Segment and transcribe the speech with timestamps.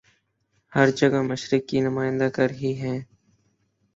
[0.73, 2.99] ہر جگہ مشرق کی نمائندہ کرہی ہیں